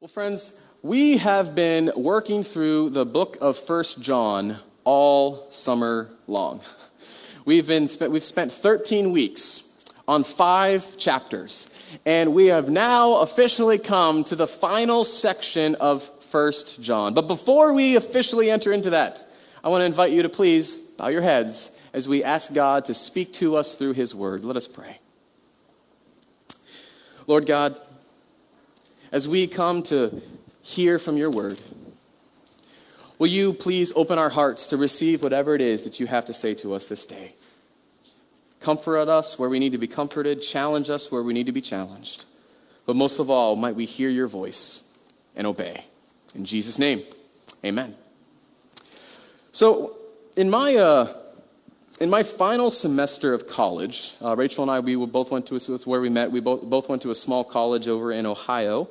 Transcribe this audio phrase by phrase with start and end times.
[0.00, 6.60] Well, friends, we have been working through the book of First John all summer long.
[7.44, 11.74] We've, been, we've spent 13 weeks on five chapters,
[12.06, 17.12] and we have now officially come to the final section of First John.
[17.12, 19.26] But before we officially enter into that,
[19.64, 22.94] I want to invite you to please bow your heads as we ask God to
[22.94, 24.44] speak to us through His Word.
[24.44, 25.00] Let us pray.
[27.26, 27.76] Lord God,
[29.12, 30.20] as we come to
[30.62, 31.60] hear from your word,
[33.18, 36.32] will you please open our hearts to receive whatever it is that you have to
[36.32, 37.32] say to us this day?
[38.60, 41.60] Comfort us where we need to be comforted, challenge us where we need to be
[41.60, 42.24] challenged.
[42.86, 45.02] But most of all, might we hear your voice
[45.36, 45.84] and obey.
[46.34, 47.02] In Jesus' name,
[47.64, 47.94] amen.
[49.52, 49.96] So,
[50.36, 51.12] in my uh,
[52.00, 55.78] in my final semester of college, uh, Rachel and I, we both went to a,
[55.84, 56.30] where we met.
[56.30, 58.88] We both, both went to a small college over in Ohio.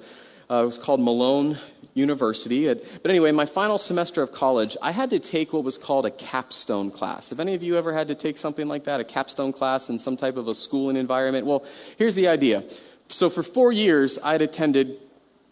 [0.49, 1.57] Uh, it was called Malone
[1.93, 2.67] University.
[2.67, 6.11] But anyway, my final semester of college, I had to take what was called a
[6.11, 7.29] capstone class.
[7.29, 9.99] Have any of you ever had to take something like that, a capstone class in
[9.99, 11.45] some type of a schooling environment?
[11.45, 11.65] Well,
[11.97, 12.63] here's the idea.
[13.07, 14.97] So for four years, I'd attended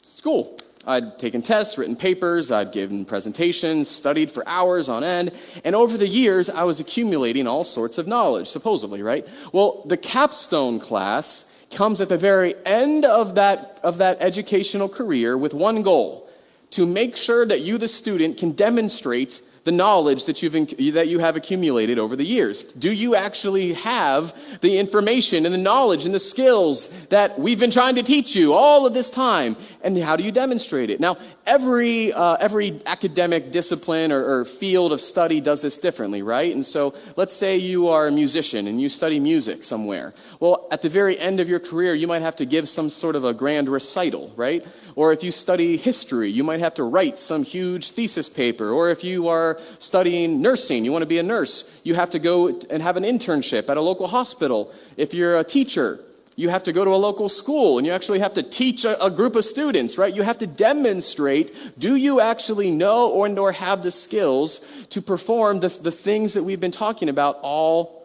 [0.01, 0.59] school.
[0.87, 5.31] I'd taken tests, written papers, I'd given presentations, studied for hours on end,
[5.63, 9.27] and over the years, I was accumulating all sorts of knowledge, supposedly, right?
[9.51, 15.37] Well, the capstone class comes at the very end of that, of that educational career
[15.37, 16.29] with one goal
[16.71, 20.53] to make sure that you, the student, can demonstrate the knowledge that, you've,
[20.93, 22.71] that you have accumulated over the years?
[22.71, 27.71] Do you actually have the information and the knowledge and the skills that we've been
[27.71, 29.55] trying to teach you all of this time?
[29.81, 30.99] And how do you demonstrate it?
[30.99, 36.53] Now, every, uh, every academic discipline or, or field of study does this differently, right?
[36.53, 40.13] And so let's say you are a musician and you study music somewhere.
[40.39, 43.15] Well, at the very end of your career, you might have to give some sort
[43.15, 44.65] of a grand recital, right?
[44.95, 48.71] Or if you study history, you might have to write some huge thesis paper.
[48.71, 52.19] Or if you are studying nursing, you want to be a nurse, you have to
[52.19, 54.73] go and have an internship at a local hospital.
[54.97, 55.99] If you're a teacher,
[56.35, 59.01] you have to go to a local school and you actually have to teach a,
[59.03, 60.13] a, group of students, right?
[60.13, 65.61] You have to demonstrate do you actually know or, or have the skills to perform
[65.61, 68.04] the, the things that we've been talking about all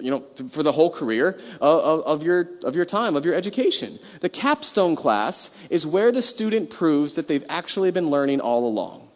[0.00, 3.98] you know, for the whole career of, of, your, of your time, of your education.
[4.20, 9.08] The capstone class is where the student proves that they've actually been learning all along.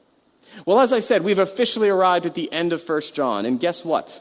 [0.67, 3.85] Well, as I said, we've officially arrived at the end of 1 John, and guess
[3.85, 4.21] what?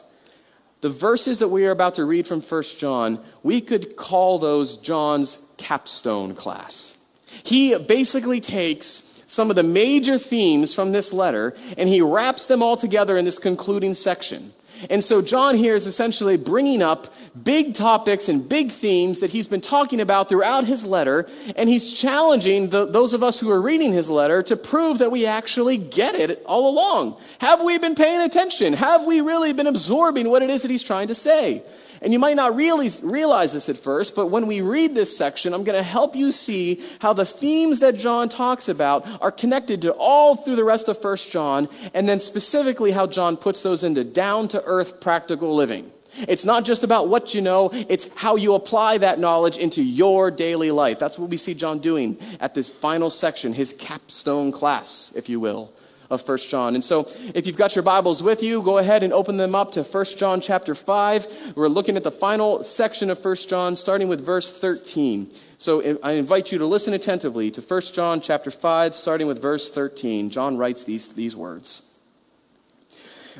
[0.80, 4.76] The verses that we are about to read from 1 John, we could call those
[4.76, 6.94] John's capstone class.
[7.42, 12.62] He basically takes some of the major themes from this letter and he wraps them
[12.62, 14.52] all together in this concluding section.
[14.90, 17.12] And so John here is essentially bringing up
[17.44, 21.92] big topics and big themes that he's been talking about throughout his letter, and he's
[21.92, 25.76] challenging the, those of us who are reading his letter to prove that we actually
[25.76, 27.16] get it all along.
[27.38, 28.72] Have we been paying attention?
[28.72, 31.62] Have we really been absorbing what it is that he's trying to say?
[32.02, 35.52] And you might not really realize this at first, but when we read this section,
[35.52, 39.82] I'm going to help you see how the themes that John talks about are connected
[39.82, 43.84] to all through the rest of 1 John, and then specifically how John puts those
[43.84, 45.90] into down to earth practical living.
[46.26, 50.30] It's not just about what you know, it's how you apply that knowledge into your
[50.30, 50.98] daily life.
[50.98, 55.38] That's what we see John doing at this final section, his capstone class, if you
[55.38, 55.72] will
[56.10, 56.74] of First John.
[56.74, 59.72] And so if you've got your Bibles with you, go ahead and open them up
[59.72, 61.52] to First John chapter 5.
[61.54, 65.30] We're looking at the final section of First John starting with verse 13.
[65.58, 69.68] So I invite you to listen attentively to First John chapter 5 starting with verse
[69.68, 70.30] 13.
[70.30, 71.84] John writes these, these words.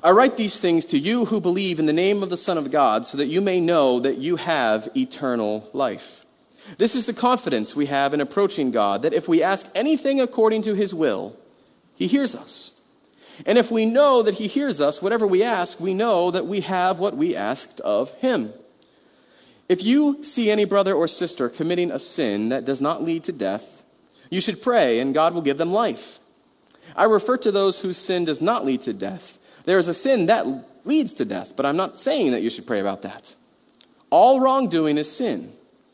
[0.02, 2.70] I write these things to you who believe in the name of the Son of
[2.70, 6.24] God so that you may know that you have eternal life.
[6.76, 10.62] This is the confidence we have in approaching God that if we ask anything according
[10.62, 11.34] to his will,
[11.98, 12.78] he hears us.
[13.44, 16.60] And if we know that He hears us, whatever we ask, we know that we
[16.60, 18.52] have what we asked of Him.
[19.68, 23.32] If you see any brother or sister committing a sin that does not lead to
[23.32, 23.82] death,
[24.30, 26.20] you should pray, and God will give them life.
[26.96, 29.38] I refer to those whose sin does not lead to death.
[29.64, 30.46] There is a sin that
[30.84, 33.34] leads to death, but I'm not saying that you should pray about that.
[34.10, 35.50] All wrongdoing is sin,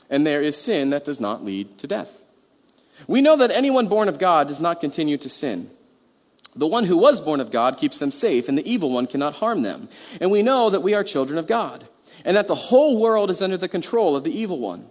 [0.09, 2.23] and there is sin that does not lead to death.
[3.09, 5.69] We know that anyone born of God does not continue to sin.
[6.57, 9.35] The one who was born of God keeps them safe, and the evil one cannot
[9.35, 9.89] harm them.
[10.21, 11.87] And we know that we are children of God,
[12.25, 14.87] and that the whole world is under the control of the evil one.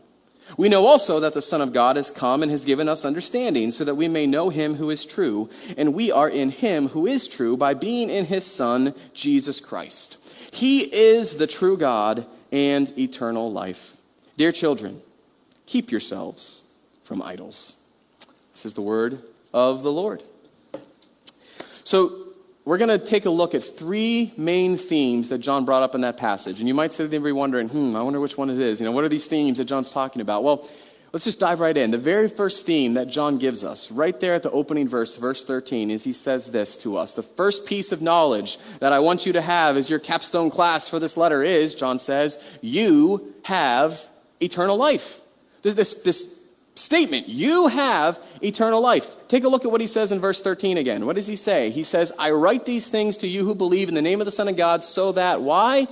[0.57, 3.71] We know also that the Son of God has come and has given us understanding,
[3.71, 7.07] so that we may know him who is true, and we are in him who
[7.07, 10.19] is true by being in his Son, Jesus Christ.
[10.54, 13.95] He is the true God and eternal life.
[14.38, 15.01] Dear children,
[15.66, 16.69] keep yourselves
[17.04, 17.89] from idols.
[18.54, 19.24] This is the word
[19.54, 20.24] of the Lord.
[21.83, 22.24] So,
[22.65, 26.01] we're going to take a look at three main themes that John brought up in
[26.01, 26.59] that passage.
[26.59, 28.80] And you might sit there and be wondering, hmm, I wonder which one it is.
[28.80, 30.45] You know, what are these themes that John's talking about?
[30.45, 30.68] Well,
[31.12, 31.91] let's just dive right in.
[31.91, 35.44] The very first theme that John gives us, right there at the opening verse, verse
[35.44, 37.13] 13, is he says this to us.
[37.13, 40.88] The first piece of knowledge that I want you to have as your capstone class
[40.88, 44.01] for this letter is, John says, you have
[44.41, 45.19] eternal life.
[45.63, 46.43] This, this, this
[46.75, 47.28] statement.
[47.30, 49.28] You have eternal life.
[49.28, 51.06] Take a look at what he says in verse 13 again.
[51.06, 51.70] What does he say?
[51.70, 54.31] He says, I write these things to you who believe in the name of the
[54.31, 55.88] Son of God, so that, why?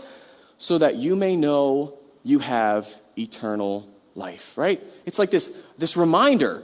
[0.58, 4.82] So that you may know you have eternal life, right?
[5.06, 6.64] It's like this, this reminder.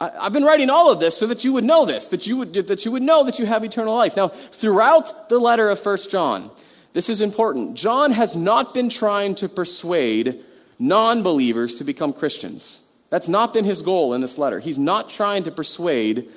[0.00, 2.36] I, have been writing all of this so that you would know this, that you
[2.38, 4.16] would, that you would know that you have eternal life.
[4.16, 6.50] Now, throughout the letter of First John,
[6.92, 7.76] this is important.
[7.76, 10.40] John has not been trying to persuade
[10.78, 12.87] non believers to become Christians.
[13.10, 14.60] That's not been his goal in this letter.
[14.60, 16.28] He's not trying to persuade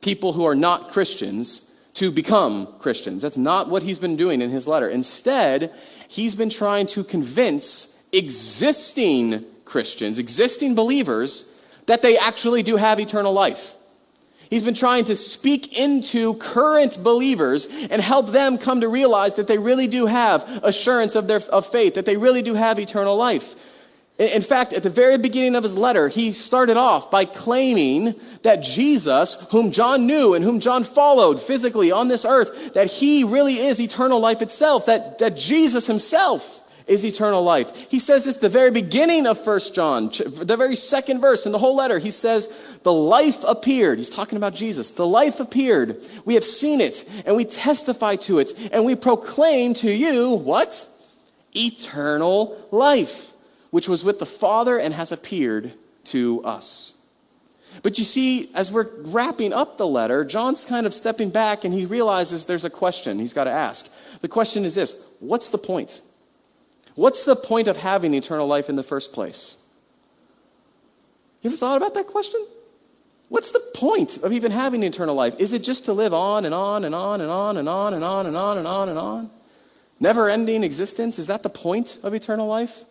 [0.00, 3.22] people who are not Christians to become Christians.
[3.22, 4.88] That's not what he's been doing in his letter.
[4.88, 5.72] Instead,
[6.08, 13.32] he's been trying to convince existing Christians, existing believers, that they actually do have eternal
[13.32, 13.72] life.
[14.50, 19.48] He's been trying to speak into current believers and help them come to realize that
[19.48, 23.16] they really do have assurance of their of faith, that they really do have eternal
[23.16, 23.54] life.
[24.18, 28.62] In fact, at the very beginning of his letter, he started off by claiming that
[28.62, 33.58] Jesus, whom John knew and whom John followed physically on this earth, that he really
[33.58, 37.90] is eternal life itself, that, that Jesus himself is eternal life.
[37.90, 41.58] He says this the very beginning of First John, the very second verse in the
[41.58, 41.98] whole letter.
[41.98, 43.98] He says, The life appeared.
[43.98, 44.92] He's talking about Jesus.
[44.92, 46.02] The life appeared.
[46.24, 50.88] We have seen it, and we testify to it, and we proclaim to you what?
[51.54, 53.34] Eternal life
[53.76, 55.70] which was with the Father and has appeared
[56.02, 57.06] to us.
[57.82, 61.74] But you see, as we're wrapping up the letter, John's kind of stepping back and
[61.74, 63.94] he realizes there's a question he's got to ask.
[64.20, 66.00] The question is this What's the point?
[66.94, 69.70] What's the point of having eternal life in the first place?
[71.42, 72.42] You ever thought about that question?
[73.28, 75.34] What's the point of even having eternal life?
[75.38, 78.02] Is it just to live on and on and on and on and on and
[78.02, 79.30] on and on and on and on?
[80.00, 81.18] Never ending existence?
[81.18, 82.84] Is that the point of eternal life?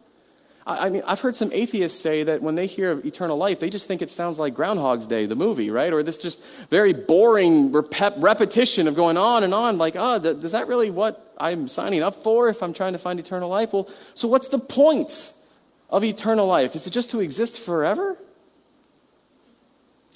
[0.67, 3.69] I mean, I've heard some atheists say that when they hear of eternal life, they
[3.69, 5.93] just think it sounds like Groundhog's Day, the movie, right?
[5.93, 9.77] Or this just very boring rep- repetition of going on and on.
[9.77, 12.99] Like, oh, th- is that really what I'm signing up for if I'm trying to
[12.99, 13.73] find eternal life?
[13.73, 15.33] Well, so what's the point
[15.91, 16.75] of eternal life?
[16.75, 18.17] Is it just to exist forever?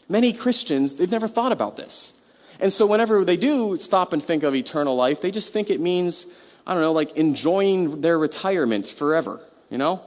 [0.07, 2.27] Many Christians, they've never thought about this.
[2.59, 5.79] And so whenever they do stop and think of eternal life, they just think it
[5.79, 10.01] means, I don't know, like enjoying their retirement forever, you know?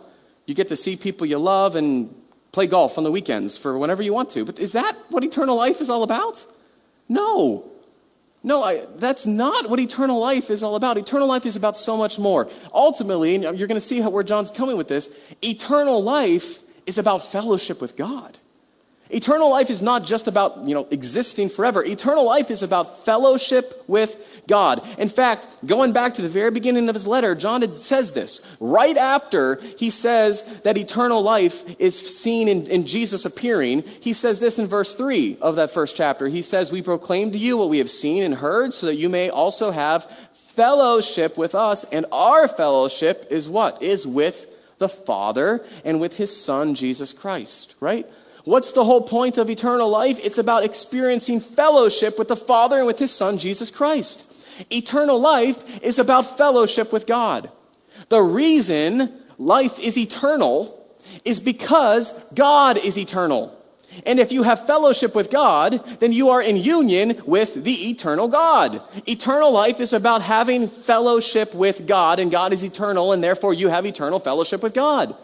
[0.52, 2.14] You get to see people you love and
[2.52, 4.44] play golf on the weekends for whenever you want to.
[4.44, 6.44] But is that what eternal life is all about?
[7.08, 7.70] No.
[8.42, 10.98] No, I, that's not what eternal life is all about.
[10.98, 12.50] Eternal life is about so much more.
[12.74, 16.98] Ultimately, and you're going to see how, where John's coming with this, eternal life is
[16.98, 18.38] about fellowship with God.
[19.12, 21.84] Eternal life is not just about, you know, existing forever.
[21.84, 24.82] Eternal life is about fellowship with God.
[24.98, 28.56] In fact, going back to the very beginning of his letter, John says this.
[28.58, 34.40] Right after he says that eternal life is seen in, in Jesus appearing, he says
[34.40, 36.28] this in verse 3 of that first chapter.
[36.28, 39.08] He says, We proclaim to you what we have seen and heard, so that you
[39.08, 41.84] may also have fellowship with us.
[41.92, 43.82] And our fellowship is what?
[43.82, 44.48] Is with
[44.78, 48.06] the Father and with his Son, Jesus Christ, right?
[48.44, 50.18] What's the whole point of eternal life?
[50.24, 54.48] It's about experiencing fellowship with the Father and with his Son, Jesus Christ.
[54.70, 57.50] Eternal life is about fellowship with God.
[58.08, 60.78] The reason life is eternal
[61.24, 63.56] is because God is eternal.
[64.06, 68.26] And if you have fellowship with God, then you are in union with the eternal
[68.26, 68.80] God.
[69.06, 73.68] Eternal life is about having fellowship with God, and God is eternal, and therefore you
[73.68, 75.14] have eternal fellowship with God.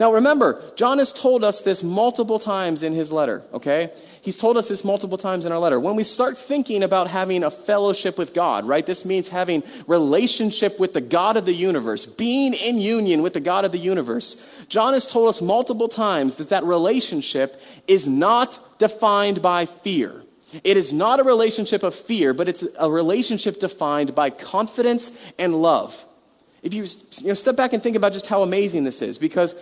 [0.00, 3.92] Now remember, John has told us this multiple times in his letter, okay?
[4.22, 5.78] He's told us this multiple times in our letter.
[5.78, 8.84] When we start thinking about having a fellowship with God, right?
[8.84, 13.40] This means having relationship with the God of the universe, being in union with the
[13.40, 14.64] God of the universe.
[14.68, 20.24] John has told us multiple times that that relationship is not defined by fear.
[20.64, 25.54] It is not a relationship of fear, but it's a relationship defined by confidence and
[25.54, 26.04] love.
[26.62, 26.84] If you,
[27.20, 29.54] you know, step back and think about just how amazing this is, because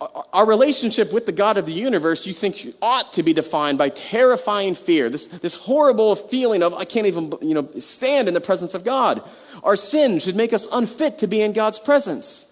[0.00, 3.88] our relationship with the God of the universe, you think ought to be defined by
[3.90, 8.40] terrifying fear, this, this horrible feeling of, I can't even you know, stand in the
[8.40, 9.22] presence of God.
[9.62, 12.50] Our sin should make us unfit to be in God's presence.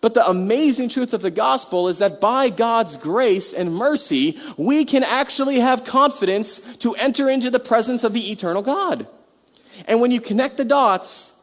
[0.00, 4.84] But the amazing truth of the gospel is that by God's grace and mercy, we
[4.84, 9.06] can actually have confidence to enter into the presence of the eternal God.
[9.86, 11.39] And when you connect the dots,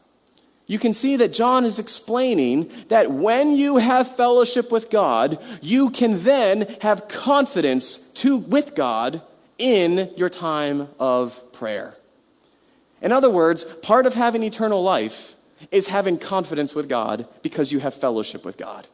[0.67, 5.89] you can see that John is explaining that when you have fellowship with God, you
[5.89, 9.21] can then have confidence to, with God
[9.57, 11.95] in your time of prayer.
[13.01, 15.35] In other words, part of having eternal life
[15.71, 18.87] is having confidence with God because you have fellowship with God.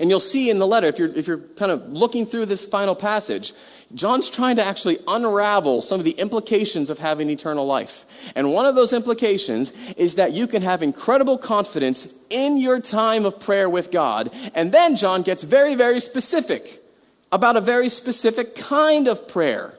[0.00, 2.64] And you'll see in the letter, if you're, if you're kind of looking through this
[2.64, 3.52] final passage,
[3.94, 8.04] John's trying to actually unravel some of the implications of having eternal life.
[8.34, 13.24] And one of those implications is that you can have incredible confidence in your time
[13.24, 14.34] of prayer with God.
[14.54, 16.82] And then John gets very, very specific
[17.30, 19.78] about a very specific kind of prayer.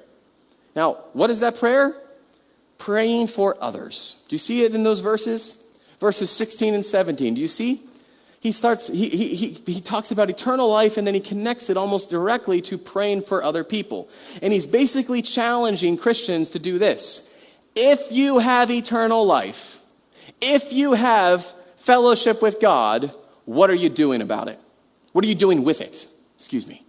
[0.76, 1.96] Now, what is that prayer?
[2.78, 4.26] Praying for others.
[4.30, 5.78] Do you see it in those verses?
[6.00, 7.34] Verses 16 and 17.
[7.34, 7.82] Do you see?
[8.40, 11.78] He starts he, he, he, he, talks about eternal life and then he connects it
[11.78, 14.10] almost directly to praying for other people.
[14.42, 17.34] And he's basically challenging christians to do this.
[17.76, 19.82] If you have eternal life
[20.40, 21.46] if you have
[21.78, 23.12] fellowship with god
[23.46, 24.60] what are you doing about it?
[25.14, 26.06] What are you doing with it?
[26.36, 26.84] Excuse me.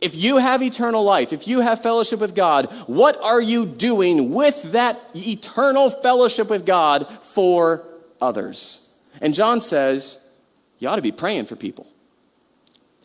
[0.00, 4.32] If you have eternal life if you have fellowship with god what are you doing
[4.32, 7.86] with that eternal fellowship with god for
[8.22, 9.02] others?
[9.20, 10.24] And john says
[10.78, 11.86] you ought to be praying for people.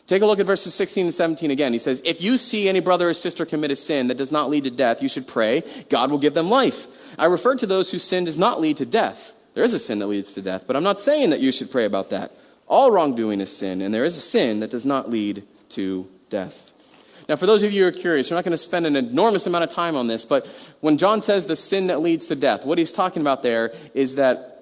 [0.06, 1.72] Take a look at verses 16 and 17 again.
[1.72, 4.50] He says, If you see any brother or sister commit a sin that does not
[4.50, 5.62] lead to death, you should pray.
[5.88, 7.18] God will give them life.
[7.18, 9.32] I refer to those whose sin does not lead to death.
[9.54, 11.70] There is a sin that leads to death, but I'm not saying that you should
[11.70, 12.32] pray about that.
[12.66, 16.72] All wrongdoing is sin, and there is a sin that does not lead to death.
[17.28, 19.46] Now, for those of you who are curious, we're not going to spend an enormous
[19.46, 20.46] amount of time on this, but
[20.80, 24.16] when John says the sin that leads to death, what he's talking about there is
[24.16, 24.53] that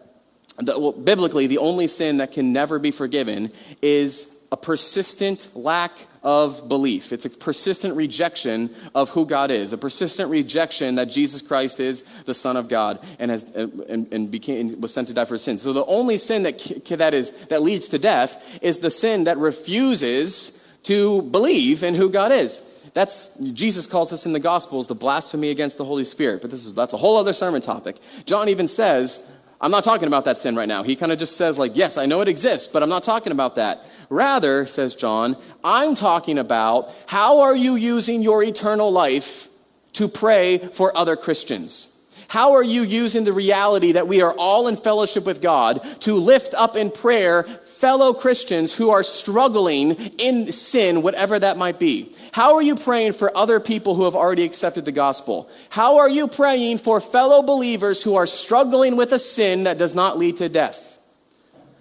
[0.58, 5.92] the, well, biblically, the only sin that can never be forgiven is a persistent lack
[6.22, 7.10] of belief.
[7.12, 12.02] It's a persistent rejection of who God is, a persistent rejection that Jesus Christ is
[12.24, 15.62] the Son of God and, has, and, and became, was sent to die for sins.
[15.62, 16.58] So the only sin that,
[16.98, 22.10] that, is, that leads to death is the sin that refuses to believe in who
[22.10, 22.68] God is.
[22.92, 26.66] That's Jesus calls us in the Gospels the blasphemy against the Holy Spirit, but this
[26.66, 27.96] is that's a whole other sermon topic.
[28.26, 30.82] John even says I'm not talking about that sin right now.
[30.82, 33.30] He kind of just says, like, yes, I know it exists, but I'm not talking
[33.30, 33.84] about that.
[34.10, 39.48] Rather, says John, I'm talking about how are you using your eternal life
[39.94, 41.88] to pray for other Christians?
[42.28, 46.14] How are you using the reality that we are all in fellowship with God to
[46.14, 52.14] lift up in prayer fellow Christians who are struggling in sin, whatever that might be?
[52.32, 55.50] How are you praying for other people who have already accepted the gospel?
[55.68, 59.94] How are you praying for fellow believers who are struggling with a sin that does
[59.94, 60.98] not lead to death?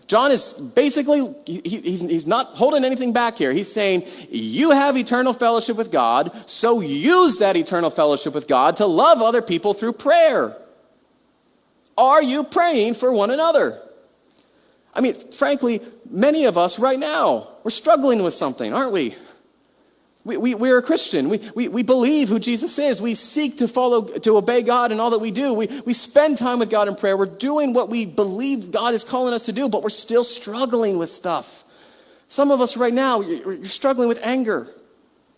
[0.08, 3.53] John is basically, he, he's, he's not holding anything back here.
[3.53, 8.75] He's saying, You have eternal fellowship with God, so use that eternal fellowship with God
[8.75, 10.53] to love other people through prayer.
[11.98, 13.79] Are you praying for one another?
[14.93, 15.79] I mean, frankly,
[16.10, 19.15] many of us right now, we're struggling with something, aren't we?
[20.24, 21.30] We, we, we're a Christian.
[21.30, 23.01] We, we, we believe who Jesus is.
[23.01, 25.54] We seek to follow, to obey God in all that we do.
[25.54, 27.18] We, we spend time with God in prayer.
[27.18, 31.00] We're doing what we believe God is calling us to do, but we're still struggling
[31.00, 31.63] with stuff.
[32.28, 34.68] Some of us right now, you're, you're struggling with anger.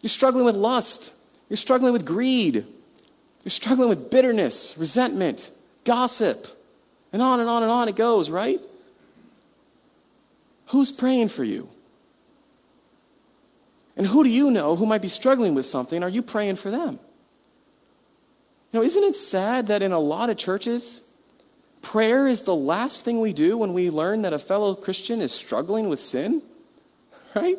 [0.02, 1.14] You're struggling with lust.
[1.48, 2.56] You're struggling with greed.
[2.56, 5.50] You're struggling with bitterness, resentment,
[5.86, 6.46] gossip,
[7.14, 8.60] and on and on and on it goes, right?
[10.68, 11.70] Who's praying for you?
[13.96, 16.04] And who do you know who might be struggling with something?
[16.04, 17.00] Are you praying for them?
[18.72, 21.22] You know, isn't it sad that in a lot of churches,
[21.82, 25.32] prayer is the last thing we do when we learn that a fellow Christian is
[25.32, 26.42] struggling with sin?
[27.36, 27.58] Right?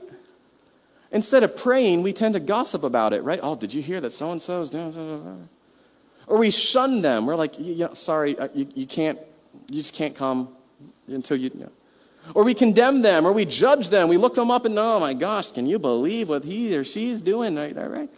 [1.11, 3.41] Instead of praying, we tend to gossip about it, right?
[3.43, 5.49] Oh, did you hear that so and so's doing?
[6.29, 7.26] Or we shun them.
[7.26, 9.19] We're like, know, sorry, uh, you, you can't,
[9.69, 10.49] you just can't come
[11.09, 11.73] until you, you know.
[12.33, 14.09] Or we condemn them, or we judge them.
[14.09, 17.21] We look them up and, oh my gosh, can you believe what he or she's
[17.21, 17.54] doing?
[17.57, 17.76] Right?
[17.76, 18.09] right?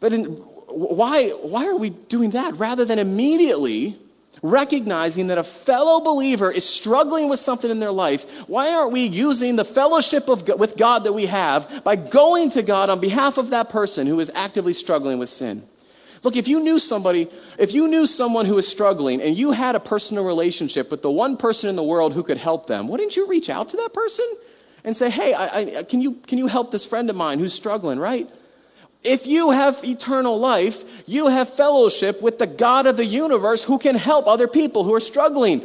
[0.00, 3.96] But in, why, why are we doing that rather than immediately
[4.42, 8.48] recognizing that a fellow believer is struggling with something in their life?
[8.48, 12.62] Why aren't we using the fellowship of, with God that we have by going to
[12.62, 15.62] God on behalf of that person who is actively struggling with sin?
[16.26, 19.76] Look, if you knew somebody, if you knew someone who was struggling and you had
[19.76, 23.14] a personal relationship with the one person in the world who could help them, wouldn't
[23.14, 24.24] you reach out to that person
[24.82, 25.44] and say, hey, I,
[25.78, 28.28] I, can, you, can you help this friend of mine who's struggling, right?
[29.04, 33.78] If you have eternal life, you have fellowship with the God of the universe who
[33.78, 35.62] can help other people who are struggling.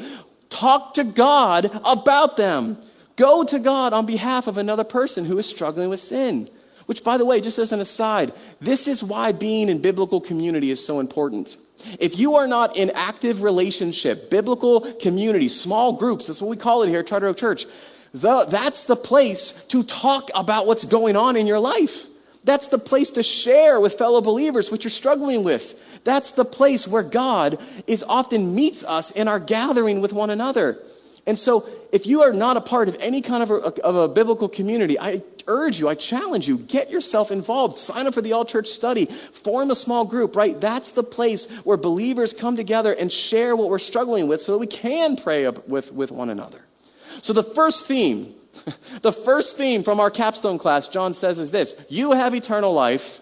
[0.52, 2.78] Talk to God about them.
[3.16, 6.50] Go to God on behalf of another person who is struggling with sin.
[6.86, 10.72] Which, by the way, just as an aside, this is why being in biblical community
[10.72, 11.58] is so important.
[12.00, 16.84] If you are not in active relationship, biblical community, small groups, that's what we call
[16.84, 17.66] it here at Charter Oak Church,
[18.14, 22.08] the, that's the place to talk about what's going on in your life.
[22.44, 26.04] That's the place to share with fellow believers what you're struggling with.
[26.04, 30.80] That's the place where God is often meets us in our gathering with one another.
[31.28, 34.08] And so, if you are not a part of any kind of a, of a
[34.08, 37.76] biblical community, I urge you, I challenge you, get yourself involved.
[37.78, 40.60] Sign up for the all church study, form a small group, right?
[40.60, 44.58] That's the place where believers come together and share what we're struggling with so that
[44.60, 46.66] we can pray with, with one another.
[47.22, 48.34] So, the first theme,
[49.02, 53.22] the first theme from our capstone class, John says, is this You have eternal life.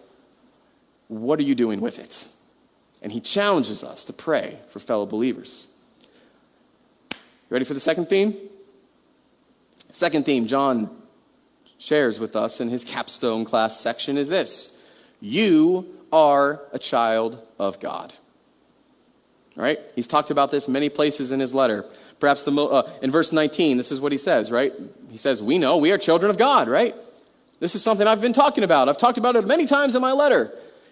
[1.08, 2.28] What are you doing with it?
[3.02, 5.76] And he challenges us to pray for fellow believers.
[7.12, 7.18] You
[7.50, 8.36] ready for the second theme?
[9.92, 10.96] Second theme, John
[11.80, 14.88] shares with us in his capstone class section is this
[15.20, 18.14] You are a child of God.
[19.58, 19.80] All right?
[19.96, 21.86] He's talked about this many places in his letter.
[22.20, 24.74] Perhaps the, uh, in verse 19, this is what he says, right?
[25.10, 26.94] He says, We know we are children of God, right?
[27.60, 28.88] This is something I've been talking about.
[28.88, 30.52] I've talked about it many times in my letter.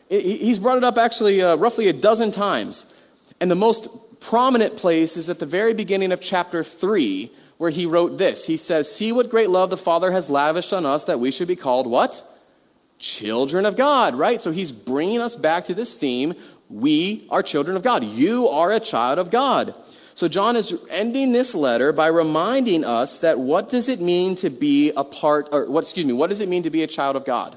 [0.09, 2.93] He's brought it up actually uh, roughly a dozen times.
[3.41, 7.85] And the most prominent place is at the very beginning of chapter 3, where he
[7.85, 8.45] wrote this.
[8.45, 11.47] He says, See what great love the Father has lavished on us that we should
[11.47, 12.23] be called what?
[12.99, 14.41] Children of God, right?
[14.41, 16.33] So he's bringing us back to this theme.
[16.69, 18.03] We are children of God.
[18.03, 19.73] You are a child of God.
[20.15, 24.49] So John is ending this letter by reminding us that what does it mean to
[24.49, 27.15] be a part, or what, excuse me, what does it mean to be a child
[27.15, 27.55] of God?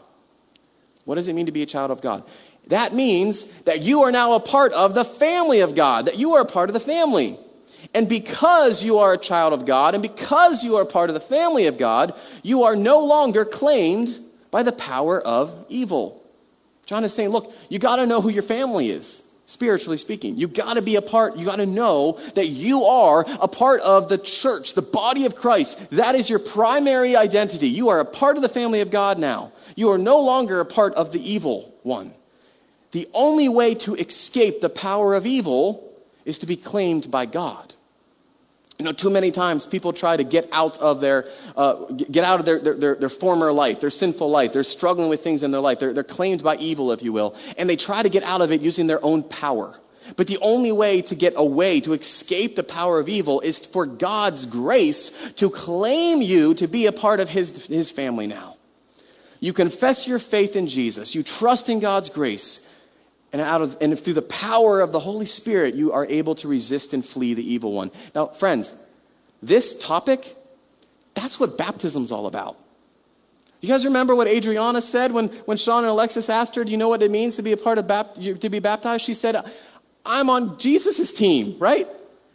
[1.06, 2.22] What does it mean to be a child of God?
[2.66, 6.34] That means that you are now a part of the family of God, that you
[6.34, 7.38] are a part of the family.
[7.94, 11.20] And because you are a child of God, and because you are part of the
[11.20, 14.18] family of God, you are no longer claimed
[14.50, 16.22] by the power of evil.
[16.86, 20.36] John is saying, look, you got to know who your family is spiritually speaking.
[20.36, 23.80] You got to be a part, you got to know that you are a part
[23.80, 25.90] of the church, the body of Christ.
[25.90, 27.68] That is your primary identity.
[27.68, 29.50] You are a part of the family of God now.
[29.74, 32.12] You are no longer a part of the evil one.
[32.92, 35.89] The only way to escape the power of evil
[36.30, 37.74] is to be claimed by God.
[38.78, 42.40] You know, too many times people try to get out of their, uh, get out
[42.40, 44.54] of their, their, their, former life, their sinful life.
[44.54, 45.80] They're struggling with things in their life.
[45.80, 47.36] They're, they're claimed by evil, if you will.
[47.58, 49.78] And they try to get out of it using their own power.
[50.16, 53.84] But the only way to get away, to escape the power of evil, is for
[53.84, 58.56] God's grace to claim you to be a part of His, his family now.
[59.40, 62.79] You confess your faith in Jesus, you trust in God's grace,
[63.32, 66.48] and, out of, and through the power of the Holy Spirit, you are able to
[66.48, 67.90] resist and flee the evil one.
[68.14, 68.86] Now, friends,
[69.42, 70.36] this topic,
[71.14, 72.56] that's what baptism's all about.
[73.60, 76.78] You guys remember what Adriana said when, when Sean and Alexis asked her, Do you
[76.78, 79.04] know what it means to be a part of bapt- to be baptized?
[79.04, 79.36] She said,
[80.04, 81.86] I'm on Jesus' team, right?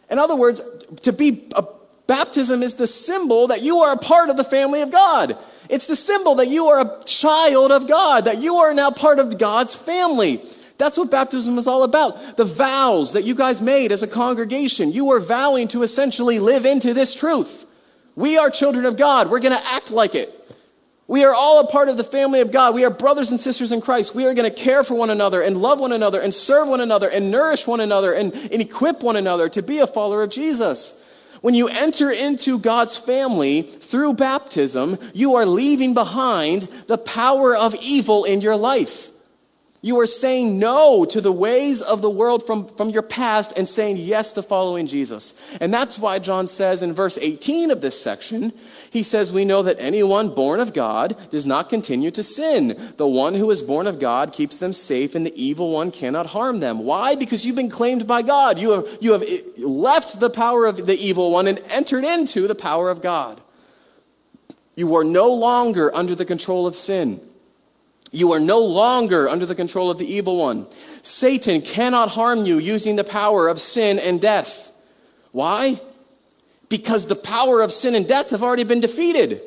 [0.09, 0.61] In other words,
[1.01, 1.65] to be a
[2.05, 5.35] baptism is the symbol that you are a part of the family of God.
[5.67, 9.17] It's the symbol that you are a child of God, that you are now part
[9.17, 10.41] of God's family.
[10.77, 12.37] That's what baptism is all about.
[12.37, 16.65] The vows that you guys made as a congregation, you were vowing to essentially live
[16.65, 17.65] into this truth.
[18.15, 19.29] We are children of God.
[19.29, 20.31] We're going to act like it.
[21.07, 22.73] We are all a part of the family of God.
[22.73, 24.15] We are brothers and sisters in Christ.
[24.15, 26.81] We are going to care for one another and love one another and serve one
[26.81, 30.31] another and nourish one another and, and equip one another to be a follower of
[30.31, 31.03] Jesus.
[31.41, 37.75] When you enter into God's family through baptism, you are leaving behind the power of
[37.75, 39.11] evil in your life.
[39.85, 43.67] You are saying no to the ways of the world from, from your past and
[43.67, 45.39] saying yes to following Jesus.
[45.61, 48.51] And that's why John says in verse 18 of this section,
[48.89, 52.93] he says, We know that anyone born of God does not continue to sin.
[52.97, 56.25] The one who is born of God keeps them safe, and the evil one cannot
[56.25, 56.79] harm them.
[56.79, 57.13] Why?
[57.13, 58.57] Because you've been claimed by God.
[58.57, 59.23] You have, you have
[59.59, 63.39] left the power of the evil one and entered into the power of God.
[64.75, 67.21] You are no longer under the control of sin.
[68.15, 70.67] You are no longer under the control of the evil one.
[71.01, 74.71] Satan cannot harm you using the power of sin and death.
[75.33, 75.81] Why?
[76.69, 79.41] Because the power of sin and death have already been defeated.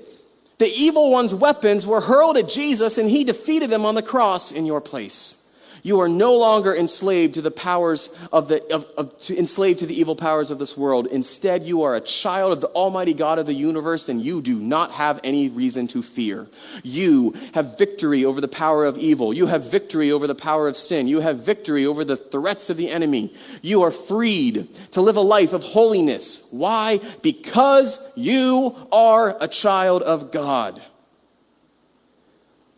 [0.59, 4.53] The evil one's weapons were hurled at Jesus and he defeated them on the cross
[4.53, 5.48] in your place.
[5.89, 9.87] You are no longer enslaved to the powers of the of, of, to, enslaved to
[9.87, 11.07] the evil powers of this world.
[11.07, 14.61] Instead, you are a child of the Almighty God of the universe, and you do
[14.61, 16.47] not have any reason to fear.
[16.83, 19.33] You have victory over the power of evil.
[19.33, 21.09] You have victory over the power of sin.
[21.09, 23.33] You have victory over the threats of the enemy.
[23.63, 26.51] You are freed to live a life of holiness.
[26.53, 27.01] Why?
[27.23, 30.83] Because you are a child of God.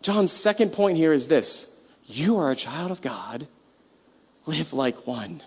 [0.01, 1.80] John's second point here is this
[2.11, 3.47] you are a child of God.
[4.47, 5.43] Live like one.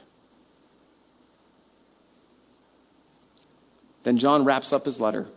[4.04, 5.28] Then John wraps up his letter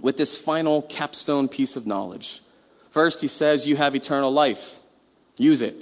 [0.00, 2.40] with this final capstone piece of knowledge.
[2.90, 4.80] First, he says, You have eternal life.
[5.36, 5.74] Use it.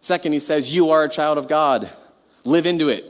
[0.00, 1.88] Second, he says, You are a child of God.
[2.44, 3.04] Live into it.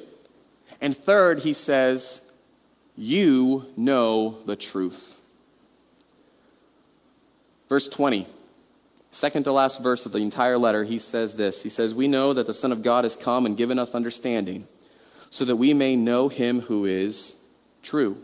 [0.81, 2.39] And third, he says,
[2.97, 5.19] You know the truth.
[7.69, 8.27] Verse 20
[9.13, 12.33] second to last verse of the entire letter, he says this He says, We know
[12.33, 14.67] that the Son of God has come and given us understanding,
[15.31, 18.17] so that we may know him who is true.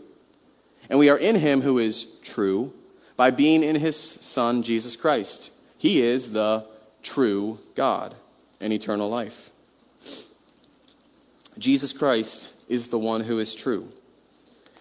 [0.89, 2.73] And we are in him who is true
[3.15, 5.53] by being in his Son, Jesus Christ.
[5.77, 6.65] He is the
[7.03, 8.15] true God
[8.59, 9.51] and eternal life.
[11.57, 13.89] Jesus Christ is the one who is true.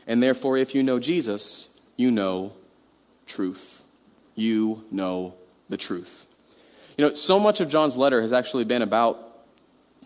[0.06, 2.52] And therefore, if you know Jesus, you know
[3.26, 3.84] truth.
[4.34, 5.34] You know
[5.68, 6.26] the truth.
[6.96, 9.20] You know, so much of John's letter has actually been about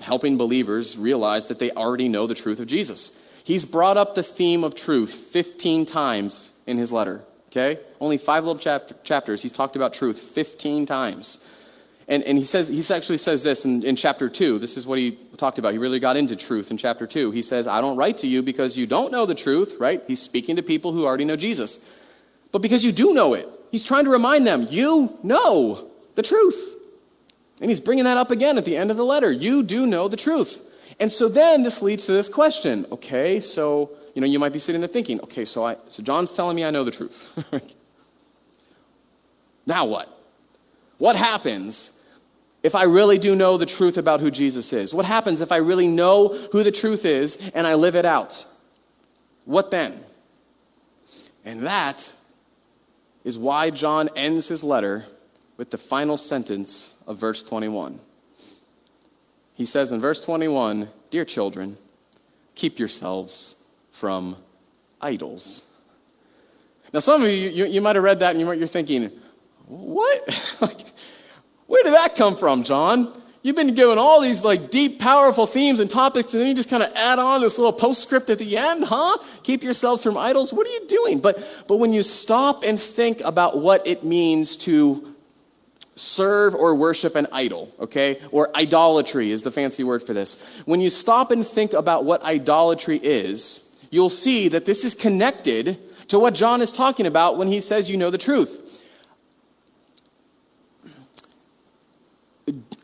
[0.00, 3.18] helping believers realize that they already know the truth of Jesus.
[3.44, 7.78] He's brought up the theme of truth 15 times in his letter, okay?
[8.00, 9.42] Only five little chap- chapters.
[9.42, 11.48] He's talked about truth 15 times.
[12.08, 14.58] And, and he says he actually says this in, in chapter 2.
[14.58, 15.72] This is what he talked about.
[15.72, 17.30] He really got into truth in chapter 2.
[17.30, 20.02] He says, I don't write to you because you don't know the truth, right?
[20.06, 21.90] He's speaking to people who already know Jesus.
[22.50, 23.48] But because you do know it.
[23.72, 26.76] He's trying to remind them, you know the truth.
[27.58, 29.32] And he's bringing that up again at the end of the letter.
[29.32, 30.68] You do know the truth.
[31.00, 32.84] And so then this leads to this question.
[32.92, 36.34] Okay, so, you know, you might be sitting there thinking, okay, so I so John's
[36.34, 37.32] telling me I know the truth.
[39.66, 40.06] now what?
[40.98, 42.06] What happens
[42.62, 44.92] if I really do know the truth about who Jesus is?
[44.92, 48.44] What happens if I really know who the truth is and I live it out?
[49.46, 49.98] What then?
[51.44, 52.12] And that
[53.24, 55.04] is why John ends his letter
[55.56, 58.00] with the final sentence of verse 21.
[59.54, 61.76] He says in verse 21 Dear children,
[62.54, 64.36] keep yourselves from
[65.00, 65.70] idols.
[66.92, 69.10] Now, some of you, you, you might have read that and you're thinking,
[69.66, 70.56] what?
[70.60, 70.80] like,
[71.66, 73.21] where did that come from, John?
[73.42, 76.70] You've been given all these like deep, powerful themes and topics, and then you just
[76.70, 79.18] kind of add on this little postscript at the end, huh?
[79.42, 80.52] Keep yourselves from idols.
[80.52, 81.20] What are you doing?
[81.20, 85.12] But but when you stop and think about what it means to
[85.96, 88.20] serve or worship an idol, okay?
[88.30, 90.62] Or idolatry is the fancy word for this.
[90.64, 95.78] When you stop and think about what idolatry is, you'll see that this is connected
[96.08, 98.61] to what John is talking about when he says you know the truth.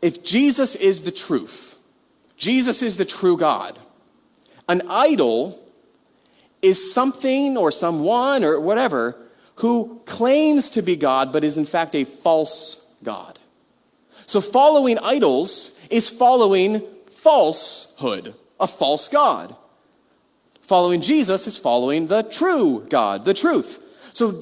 [0.01, 1.77] If Jesus is the truth,
[2.37, 3.77] Jesus is the true God,
[4.67, 5.59] an idol
[6.61, 9.15] is something or someone or whatever
[9.55, 13.39] who claims to be God but is in fact a false God.
[14.25, 19.55] So following idols is following falsehood, a false God.
[20.61, 23.83] Following Jesus is following the true God, the truth.
[24.13, 24.39] So,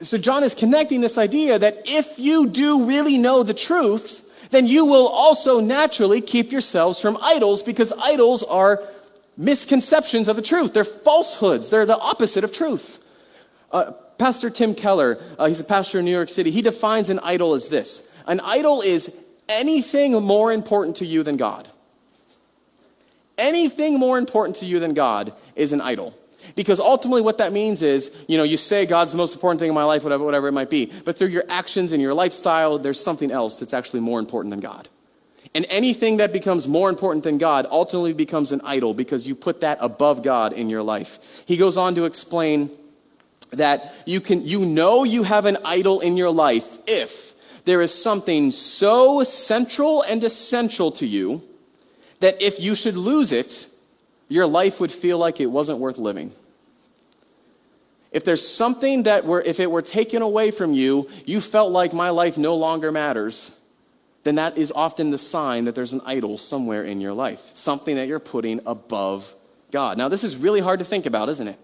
[0.00, 4.19] so John is connecting this idea that if you do really know the truth,
[4.50, 8.82] then you will also naturally keep yourselves from idols because idols are
[9.36, 10.74] misconceptions of the truth.
[10.74, 13.04] They're falsehoods, they're the opposite of truth.
[13.72, 17.20] Uh, pastor Tim Keller, uh, he's a pastor in New York City, he defines an
[17.20, 21.68] idol as this an idol is anything more important to you than God.
[23.38, 26.14] Anything more important to you than God is an idol.
[26.56, 29.68] Because ultimately, what that means is, you know, you say God's the most important thing
[29.68, 32.78] in my life, whatever, whatever it might be, but through your actions and your lifestyle,
[32.78, 34.88] there's something else that's actually more important than God.
[35.54, 39.62] And anything that becomes more important than God ultimately becomes an idol because you put
[39.62, 41.44] that above God in your life.
[41.46, 42.70] He goes on to explain
[43.52, 47.30] that you can you know you have an idol in your life if
[47.64, 51.42] there is something so central and essential to you
[52.20, 53.66] that if you should lose it,
[54.28, 56.32] your life would feel like it wasn't worth living.
[58.12, 61.92] If there's something that were, if it were taken away from you, you felt like
[61.92, 63.56] my life no longer matters,
[64.24, 67.96] then that is often the sign that there's an idol somewhere in your life, something
[67.96, 69.32] that you're putting above
[69.70, 69.96] God.
[69.96, 71.58] Now, this is really hard to think about, isn't it?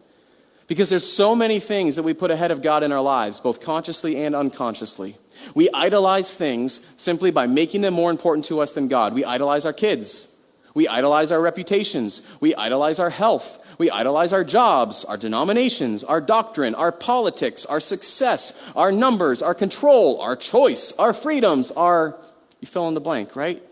[0.68, 3.60] Because there's so many things that we put ahead of God in our lives, both
[3.60, 5.16] consciously and unconsciously.
[5.54, 9.14] We idolize things simply by making them more important to us than God.
[9.14, 10.32] We idolize our kids.
[10.74, 12.36] We idolize our reputations.
[12.40, 13.62] We idolize our health.
[13.78, 19.54] We idolize our jobs, our denominations, our doctrine, our politics, our success, our numbers, our
[19.54, 22.18] control, our choice, our freedoms, our.
[22.60, 23.62] You fill in the blank, right?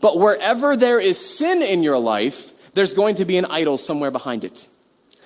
[0.00, 4.10] But wherever there is sin in your life, there's going to be an idol somewhere
[4.10, 4.68] behind it.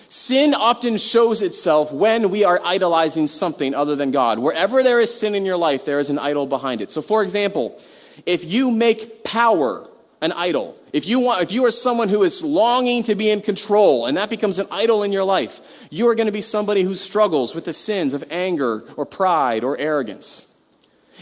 [0.08, 4.38] Sin often shows itself when we are idolizing something other than God.
[4.38, 6.90] Wherever there is sin in your life, there is an idol behind it.
[6.90, 7.78] So, for example,
[8.24, 9.86] if you make power
[10.20, 13.40] an idol, if you, want, if you are someone who is longing to be in
[13.40, 16.82] control and that becomes an idol in your life, you are going to be somebody
[16.82, 20.60] who struggles with the sins of anger or pride or arrogance.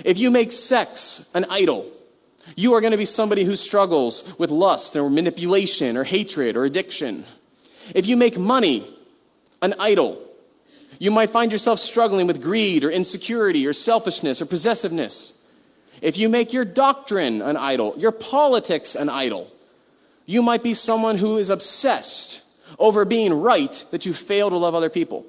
[0.04, 1.90] If you make sex an idol,
[2.54, 6.64] you are going to be somebody who struggles with lust or manipulation or hatred or
[6.64, 7.24] addiction.
[7.94, 8.86] If you make money
[9.62, 10.22] an idol,
[10.98, 15.45] you might find yourself struggling with greed or insecurity or selfishness or possessiveness.
[16.02, 19.50] If you make your doctrine an idol, your politics an idol,
[20.24, 22.42] you might be someone who is obsessed
[22.78, 25.24] over being right that you fail to love other people.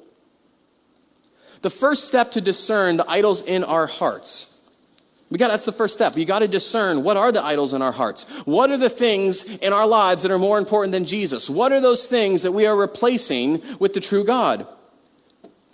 [1.61, 4.57] The first step to discern the idols in our hearts
[5.29, 6.15] we got that's the first step.
[6.15, 8.23] You got to discern what are the idols in our hearts?
[8.45, 11.49] What are the things in our lives that are more important than Jesus?
[11.49, 14.65] What are those things that we are replacing with the true God?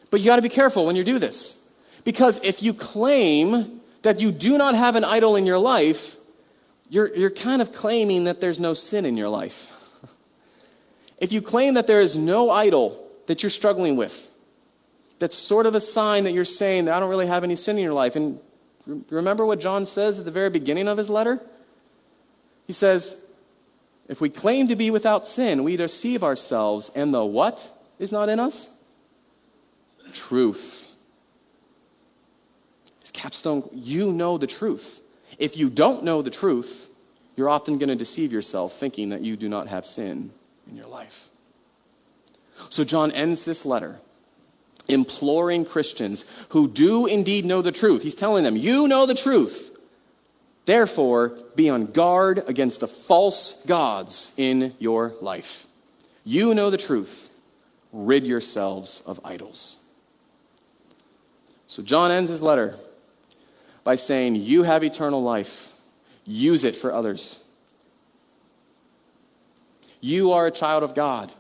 [0.09, 1.75] But you got to be careful when you do this.
[2.03, 6.15] Because if you claim that you do not have an idol in your life,
[6.89, 9.71] you're, you're kind of claiming that there's no sin in your life.
[11.19, 14.29] if you claim that there is no idol that you're struggling with,
[15.19, 17.77] that's sort of a sign that you're saying that I don't really have any sin
[17.77, 18.15] in your life.
[18.15, 18.39] And
[18.85, 21.39] Remember what John says at the very beginning of his letter?
[22.67, 23.33] He says,
[24.09, 28.29] If we claim to be without sin, we deceive ourselves, and the what is not
[28.29, 28.83] in us?
[30.13, 30.82] Truth.
[33.13, 35.01] Capstone, you know the truth.
[35.39, 36.89] If you don't know the truth,
[37.35, 40.31] you're often going to deceive yourself thinking that you do not have sin
[40.69, 41.29] in your life.
[42.69, 43.97] So John ends this letter
[44.87, 48.03] imploring Christians who do indeed know the truth.
[48.03, 49.69] He's telling them, You know the truth.
[50.65, 55.67] Therefore, be on guard against the false gods in your life.
[56.23, 57.33] You know the truth.
[57.91, 59.93] Rid yourselves of idols.
[61.67, 62.75] So, John ends his letter
[63.83, 65.79] by saying, You have eternal life.
[66.25, 67.49] Use it for others.
[69.99, 71.31] You are a child of God.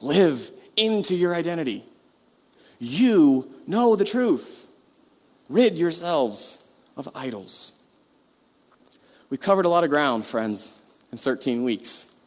[0.00, 1.84] Live into your identity.
[2.78, 4.66] You know the truth.
[5.48, 7.86] Rid yourselves of idols.
[9.30, 10.80] We've covered a lot of ground, friends,
[11.12, 12.17] in 13 weeks.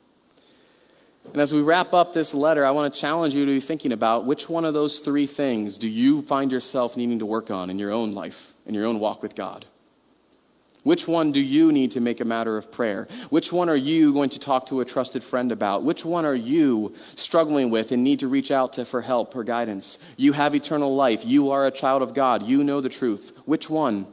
[1.31, 3.93] And as we wrap up this letter, I want to challenge you to be thinking
[3.93, 7.69] about which one of those three things do you find yourself needing to work on
[7.69, 9.65] in your own life, in your own walk with God?
[10.83, 13.07] Which one do you need to make a matter of prayer?
[13.29, 15.83] Which one are you going to talk to a trusted friend about?
[15.83, 19.43] Which one are you struggling with and need to reach out to for help or
[19.43, 20.13] guidance?
[20.17, 21.23] You have eternal life.
[21.23, 22.43] You are a child of God.
[22.43, 23.37] You know the truth.
[23.45, 24.07] Which one?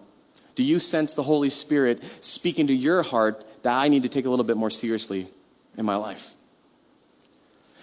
[0.57, 4.27] Do you sense the Holy Spirit speaking to your heart that I need to take
[4.27, 5.27] a little bit more seriously
[5.77, 6.35] in my life?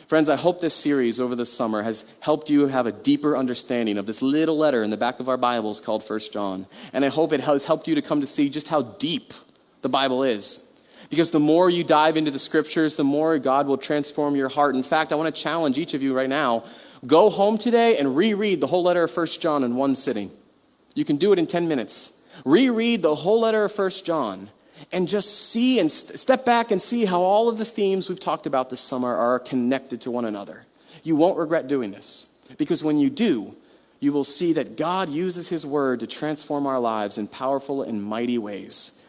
[0.07, 3.97] Friends, I hope this series over the summer has helped you have a deeper understanding
[3.97, 6.67] of this little letter in the back of our Bibles called First John.
[6.93, 9.33] And I hope it has helped you to come to see just how deep
[9.81, 10.79] the Bible is.
[11.09, 14.75] Because the more you dive into the scriptures, the more God will transform your heart.
[14.75, 16.63] In fact, I want to challenge each of you right now
[17.07, 20.29] go home today and reread the whole letter of First John in one sitting.
[20.93, 22.27] You can do it in 10 minutes.
[22.45, 24.49] Reread the whole letter of First John
[24.91, 28.19] and just see and st- step back and see how all of the themes we've
[28.19, 30.65] talked about this summer are connected to one another.
[31.03, 33.55] You won't regret doing this because when you do,
[33.99, 38.03] you will see that God uses His Word to transform our lives in powerful and
[38.03, 39.01] mighty ways.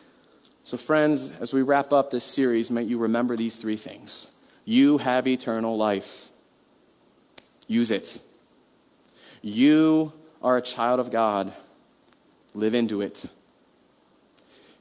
[0.63, 4.45] So, friends, as we wrap up this series, may you remember these three things.
[4.65, 6.29] You have eternal life.
[7.69, 8.19] Use it.
[9.43, 11.53] You are a child of God.
[12.55, 13.27] Live into it.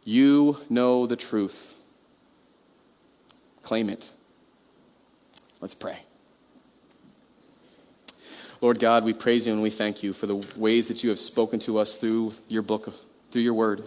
[0.05, 1.75] You know the truth.
[3.63, 4.11] Claim it.
[5.59, 5.97] Let's pray.
[8.61, 11.19] Lord God, we praise you and we thank you for the ways that you have
[11.19, 12.93] spoken to us through your book,
[13.31, 13.83] through your word,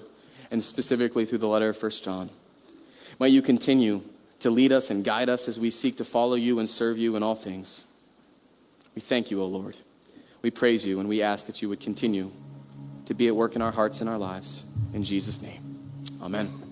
[0.50, 2.30] and specifically through the letter of 1 John.
[3.18, 4.02] Might you continue
[4.40, 7.16] to lead us and guide us as we seek to follow you and serve you
[7.16, 7.92] in all things.
[8.94, 9.76] We thank you, O Lord.
[10.42, 12.30] We praise you and we ask that you would continue
[13.06, 14.70] to be at work in our hearts and our lives.
[14.92, 15.67] In Jesus' name.
[16.20, 16.67] Amen.